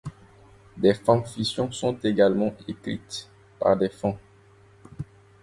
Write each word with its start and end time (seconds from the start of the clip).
Des 0.77 0.95
fanfictions 0.95 1.71
sont 1.71 1.95
également 2.01 2.55
écrites 2.67 3.29
par 3.59 3.77
des 3.77 3.89
fans. 3.89 4.17